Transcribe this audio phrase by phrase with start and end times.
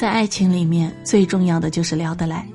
[0.00, 2.48] 在爱情里面，最重要的就是聊得来，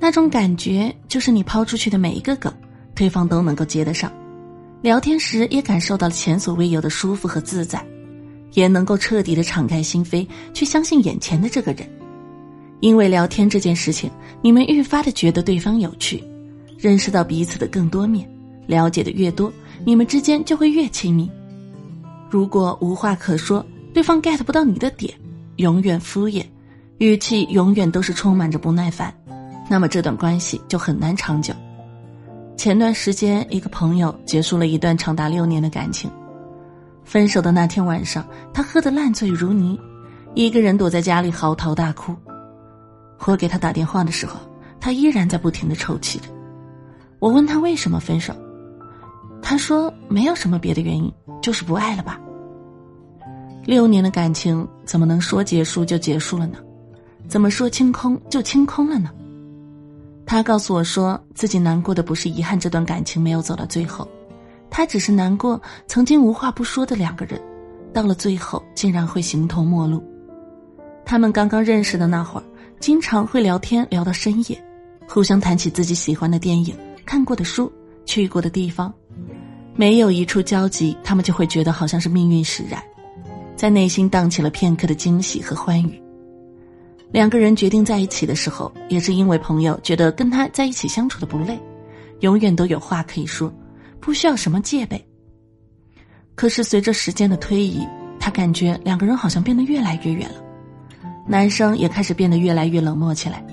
[0.00, 2.52] 那种感觉就是你抛出去的每一个梗，
[2.96, 4.10] 对方都能够接得上。
[4.82, 7.80] 聊天时也感受到了前所未有的舒服和自在，
[8.54, 11.88] 也能够彻底的敞开心扉，去相信眼前的这个人。
[12.80, 14.10] 因为聊天这件事情，
[14.42, 16.20] 你们愈发的觉得对方有趣，
[16.76, 18.28] 认识到彼此的更多面，
[18.66, 19.52] 了解的越多，
[19.84, 21.30] 你们之间就会越亲密。
[22.28, 25.14] 如果无话可说，对方 get 不到你的点，
[25.58, 26.44] 永远敷衍，
[27.00, 29.10] 语气永远都是充满着不耐烦，
[29.70, 31.54] 那么这段关系就很难长久。
[32.58, 36.10] 前段时间，一个朋友结束了一段长达六年的感情，
[37.02, 39.80] 分手的那天晚上，他喝得烂醉如泥，
[40.34, 42.14] 一个人躲在家里嚎啕大哭。
[43.24, 44.38] 我给他打电话的时候，
[44.78, 46.28] 他依然在不停的抽泣着。
[47.18, 48.34] 我问他为什么分手，
[49.40, 52.20] 他说没有什么别的原因，就是不爱了吧。
[53.64, 56.58] 六年的感情怎么能说结束就结束了呢？
[57.30, 59.08] 怎么说清空就清空了呢？
[60.26, 64.06] 他告诉我说自己难过的不是遗憾这段感情没有走到最后，
[64.68, 67.40] 他只是难过曾经无话不说的两个人，
[67.92, 70.02] 到了最后竟然会形同陌路。
[71.04, 72.44] 他们刚刚认识的那会儿。
[72.80, 74.58] 经常会聊天聊到深夜，
[75.06, 77.70] 互相谈起自己喜欢的电影、看过的书、
[78.06, 78.90] 去过的地方，
[79.76, 82.82] 没有一处交集，他们就会觉得好像是命运使然，
[83.54, 86.02] 在内心荡起了片刻的惊喜和欢愉。
[87.12, 91.58] 两个人决定在一起的时候，也是因为朋友觉得跟他在一起相处的不累，
[92.20, 93.52] 永远都有话可以说，
[93.98, 95.04] 不需要什么戒备。
[96.36, 97.86] 可是随着时间的推移，
[98.18, 100.36] 他感觉两个人好像变得越来越远了。
[101.26, 103.44] 男生也开始变得越来越冷漠起来，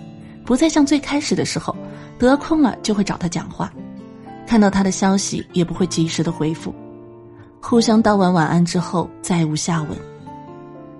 [0.45, 1.75] 不再像最开始的时候，
[2.17, 3.73] 得空了就会找他讲话，
[4.45, 6.73] 看到他的消息也不会及时的回复，
[7.59, 9.97] 互相道完晚安之后再无下文。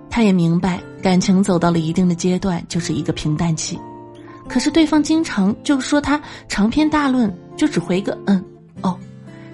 [0.10, 3.80] 他也明白感情走到了一定的阶段就是一个平淡期，
[4.48, 8.44] 可是对方经常就说他长篇大论就只回个嗯
[8.82, 8.98] 哦，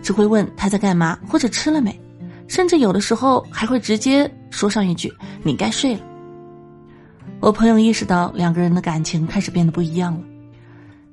[0.01, 2.00] 只会问他在干嘛或者吃了没，
[2.47, 5.13] 甚至有的时候还会直接说上一句
[5.44, 6.01] 你该睡了。
[7.40, 10.22] 我朋友意识到两个人的感情开始变得不一样了，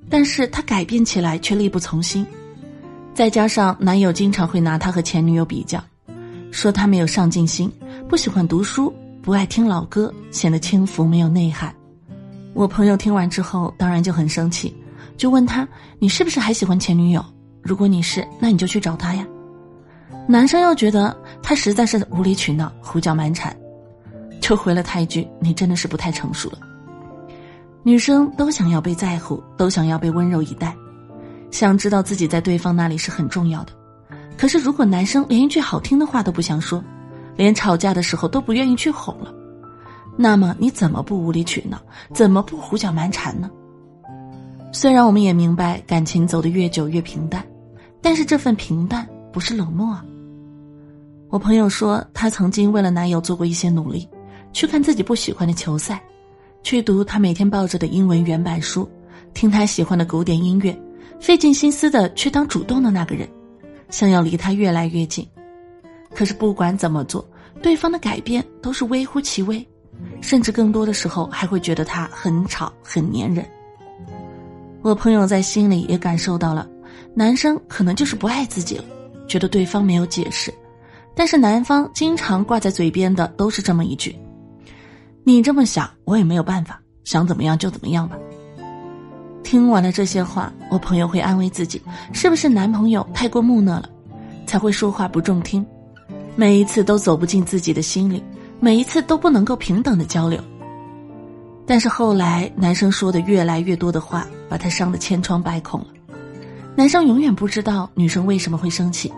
[0.08, 2.24] 但是他改变起来却力不从心，
[3.12, 5.82] 再加上男友经常会拿他和前女友比较，
[6.52, 7.70] 说他没有上进心，
[8.08, 11.74] 不喜欢读书，不爱听老歌，显得轻浮没有内涵。
[12.54, 14.74] 我朋友听完之后当然就很生气，
[15.18, 15.68] 就问他
[16.00, 17.22] ：“你是不是还喜欢前女友？
[17.62, 19.26] 如果你是，那你就去找他呀。”
[20.26, 23.54] 男生又觉得他实在是无理取闹，胡搅蛮缠。
[24.40, 26.58] 就回了他一句：“你真的是不太成熟了。”
[27.84, 30.74] 女生都想要被在乎，都想要被温柔以待，
[31.50, 33.72] 想知道自己在对方那里是很重要的。
[34.38, 36.82] 可是，如果男生连一句好听的话都不想说，
[37.40, 39.32] 连吵架的时候都不愿意去哄了，
[40.14, 41.80] 那么你怎么不无理取闹，
[42.12, 43.50] 怎么不胡搅蛮缠呢？
[44.72, 47.42] 虽然我们也明白感情走得越久越平淡，
[48.02, 50.04] 但是这份平淡不是冷漠啊。
[51.30, 54.06] 我朋友说，她曾经为了男友做过一些努力。
[54.52, 56.02] 去看自己不喜欢的球赛，
[56.62, 58.86] 去读他每天抱着的英文原版书，
[59.32, 60.76] 听他喜欢的古典音乐，
[61.20, 63.28] 费尽心思的去当主动的那个人，
[63.90, 65.24] 想要离他越来越近。
[66.12, 67.24] 可是不管怎么做，
[67.62, 69.66] 对方的改变都是微乎其微，
[70.20, 73.44] 甚至更多的时候还会觉得他很吵、很粘人。
[74.82, 76.66] 我朋友在心里也感受到了，
[77.14, 78.84] 男生可能就是不爱自己了，
[79.28, 80.52] 觉得对方没有解释，
[81.14, 84.16] 但是男方经常挂在嘴边的都是这么一句。
[85.22, 88.16] 你这么想，我也没有办法，想怎么样就怎么样吧。
[89.42, 91.80] 听完了这些话，我朋友会安慰自己：
[92.14, 93.88] 是不是男朋友太过木讷了，
[94.46, 95.64] 才会说话不中听，
[96.36, 98.22] 每一次都走不进自己的心里，
[98.60, 100.40] 每一次都不能够平等的交流。
[101.66, 105.86] 但是后来，男生说的越来越多的话，把他伤得千疮百孔了。
[106.74, 109.12] 男生永远不知道女生为什么会生气，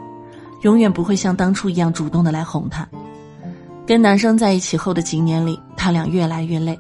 [0.63, 2.87] 永远不会像当初一样主动的来哄她。
[3.87, 6.79] 跟男生在一起后的几年里，他俩越来越累，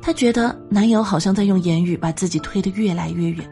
[0.00, 3.48] 她觉得男友好像在用言语把自己推得越来越远，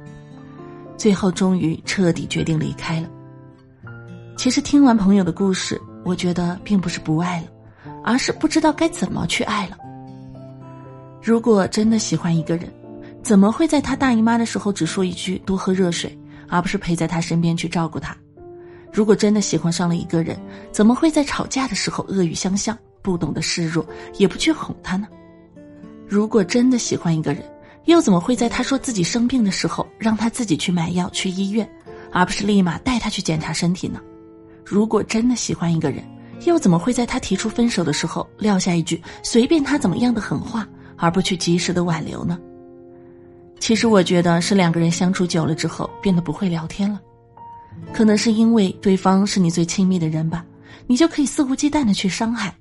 [0.97, 3.09] 最后终于彻底决定离开了。
[4.37, 7.47] 其实听完朋友的故事，我觉得并不是不爱了，
[8.05, 9.79] 而是不知道该怎么去爱了。
[11.23, 12.73] 如果真的喜欢一个人，
[13.23, 16.17] 怎么会在他大姨妈的时候只说一句多喝热水，
[16.49, 18.15] 而不是陪在他身边去照顾他？
[18.93, 20.39] 如果真的喜欢上了一个人，
[20.71, 23.85] 怎么会在吵架的时候恶语相向，不懂得示弱，
[24.19, 25.09] 也不去哄他呢？
[26.07, 27.43] 如果真的喜欢一个人，
[27.87, 31.69] 又怎么会在他说自己生病的时候，让他自己去买药去医院，
[32.12, 33.99] 而不是立马带他去检查身体呢？
[34.64, 36.02] 如果真的喜欢一个人，
[36.46, 40.66] 又怎么会在他提出分手的时候撂下一句随便他怎么样的狠话，
[40.96, 42.38] 而不去及时的挽留呢？
[43.61, 47.00] 其实我觉得是两个人相处久了之后变得不会聊天了，
[47.93, 50.44] 可能是因为对方是你最亲密的人吧，
[50.87, 52.55] 你就可以肆无忌惮的去伤害，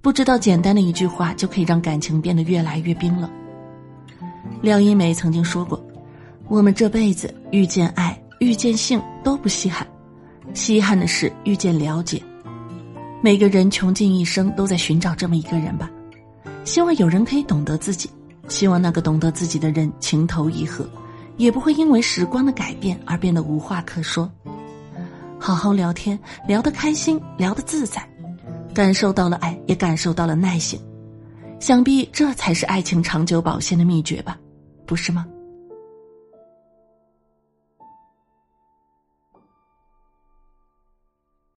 [0.00, 3.28] 不知道简单的一句话就可以让感情变得越来越冰冷。
[4.62, 5.84] 廖一梅曾经说过
[6.48, 9.86] ：“我们这辈子遇见爱、遇见性都不稀罕，
[10.52, 12.22] 稀罕的是遇见了解。
[13.22, 15.90] 每个人穷尽一生都在寻找这么一个人吧，
[16.64, 18.10] 希望有人可以懂得自己，
[18.48, 20.86] 希望那个懂得自己的人情投意合，
[21.38, 24.30] 也不会因为时光的改变而变得无话可说。
[25.38, 28.06] 好好聊天，聊得开心，聊得自在，
[28.74, 30.78] 感受到了爱，也感受到了耐心。”
[31.60, 34.38] 想必这才是爱情长久保鲜的秘诀吧，
[34.84, 35.24] 不是吗？